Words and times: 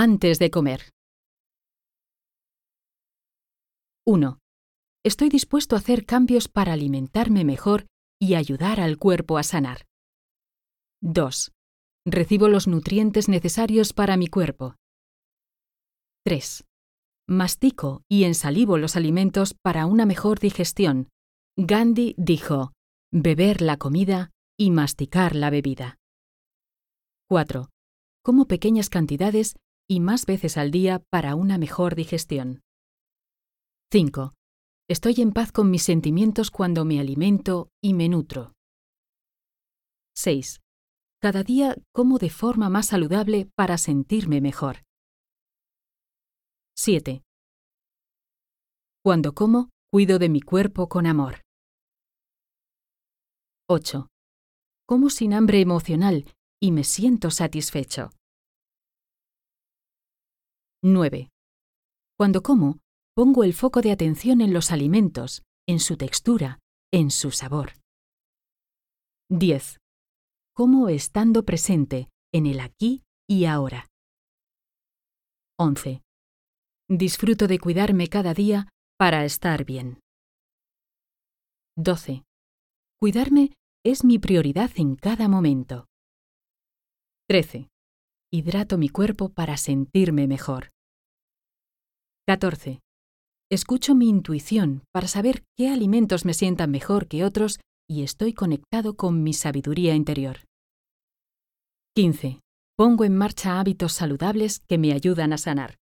Antes 0.00 0.38
de 0.38 0.48
comer. 0.52 0.92
1. 4.06 4.38
Estoy 5.04 5.28
dispuesto 5.28 5.74
a 5.74 5.80
hacer 5.80 6.06
cambios 6.06 6.46
para 6.46 6.74
alimentarme 6.74 7.44
mejor 7.44 7.88
y 8.20 8.36
ayudar 8.36 8.78
al 8.78 8.96
cuerpo 8.96 9.38
a 9.38 9.42
sanar. 9.42 9.86
2. 11.02 11.50
Recibo 12.06 12.46
los 12.46 12.68
nutrientes 12.68 13.28
necesarios 13.28 13.92
para 13.92 14.16
mi 14.16 14.28
cuerpo. 14.28 14.76
3. 16.24 16.64
Mastico 17.26 18.04
y 18.08 18.22
ensalivo 18.22 18.78
los 18.78 18.94
alimentos 18.94 19.56
para 19.64 19.86
una 19.86 20.06
mejor 20.06 20.38
digestión. 20.38 21.08
Gandhi 21.56 22.14
dijo, 22.16 22.70
beber 23.12 23.62
la 23.62 23.78
comida 23.78 24.30
y 24.56 24.70
masticar 24.70 25.34
la 25.34 25.50
bebida. 25.50 25.96
4. 27.28 27.70
Como 28.22 28.46
pequeñas 28.46 28.90
cantidades 28.90 29.56
y 29.88 30.00
más 30.00 30.26
veces 30.26 30.56
al 30.58 30.70
día 30.70 31.02
para 31.10 31.34
una 31.34 31.56
mejor 31.58 31.94
digestión. 31.94 32.60
5. 33.90 34.34
Estoy 34.86 35.14
en 35.22 35.32
paz 35.32 35.50
con 35.50 35.70
mis 35.70 35.82
sentimientos 35.82 36.50
cuando 36.50 36.84
me 36.84 37.00
alimento 37.00 37.70
y 37.82 37.94
me 37.94 38.08
nutro. 38.08 38.52
6. 40.14 40.60
Cada 41.20 41.42
día 41.42 41.74
como 41.92 42.18
de 42.18 42.30
forma 42.30 42.68
más 42.68 42.86
saludable 42.86 43.50
para 43.56 43.78
sentirme 43.78 44.40
mejor. 44.40 44.84
7. 46.76 47.22
Cuando 49.02 49.32
como, 49.34 49.70
cuido 49.90 50.18
de 50.18 50.28
mi 50.28 50.42
cuerpo 50.42 50.88
con 50.88 51.06
amor. 51.06 51.42
8. 53.68 54.08
Como 54.86 55.08
sin 55.08 55.32
hambre 55.32 55.60
emocional 55.60 56.24
y 56.60 56.72
me 56.72 56.84
siento 56.84 57.30
satisfecho. 57.30 58.10
9. 60.82 61.28
Cuando 62.16 62.42
como, 62.42 62.78
pongo 63.14 63.42
el 63.42 63.52
foco 63.52 63.80
de 63.80 63.90
atención 63.90 64.40
en 64.40 64.52
los 64.52 64.70
alimentos, 64.70 65.42
en 65.66 65.80
su 65.80 65.96
textura, 65.96 66.60
en 66.92 67.10
su 67.10 67.32
sabor. 67.32 67.72
10. 69.28 69.80
Como 70.54 70.88
estando 70.88 71.44
presente 71.44 72.08
en 72.32 72.46
el 72.46 72.60
aquí 72.60 73.02
y 73.28 73.46
ahora. 73.46 73.88
11. 75.58 76.02
Disfruto 76.88 77.48
de 77.48 77.58
cuidarme 77.58 78.06
cada 78.06 78.32
día 78.32 78.68
para 78.96 79.24
estar 79.24 79.64
bien. 79.64 80.00
12. 81.76 82.22
Cuidarme 83.00 83.52
es 83.84 84.04
mi 84.04 84.20
prioridad 84.20 84.70
en 84.76 84.94
cada 84.94 85.28
momento. 85.28 85.86
13. 87.28 87.68
Hidrato 88.30 88.76
mi 88.76 88.90
cuerpo 88.90 89.30
para 89.30 89.56
sentirme 89.56 90.26
mejor. 90.26 90.70
14. 92.26 92.80
Escucho 93.50 93.94
mi 93.94 94.10
intuición 94.10 94.82
para 94.92 95.08
saber 95.08 95.44
qué 95.56 95.70
alimentos 95.70 96.26
me 96.26 96.34
sientan 96.34 96.70
mejor 96.70 97.08
que 97.08 97.24
otros 97.24 97.58
y 97.88 98.02
estoy 98.02 98.34
conectado 98.34 98.96
con 98.96 99.22
mi 99.22 99.32
sabiduría 99.32 99.94
interior. 99.94 100.40
15. 101.96 102.40
Pongo 102.76 103.06
en 103.06 103.16
marcha 103.16 103.58
hábitos 103.58 103.94
saludables 103.94 104.60
que 104.68 104.76
me 104.76 104.92
ayudan 104.92 105.32
a 105.32 105.38
sanar. 105.38 105.77